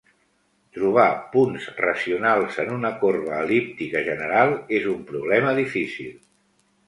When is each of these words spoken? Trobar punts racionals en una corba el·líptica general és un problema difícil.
Trobar 0.77 1.09
punts 1.33 1.65
racionals 1.81 2.57
en 2.63 2.71
una 2.77 2.91
corba 3.03 3.35
el·líptica 3.47 4.03
general 4.09 4.57
és 4.79 4.87
un 4.97 5.03
problema 5.11 5.53
difícil. 5.63 6.17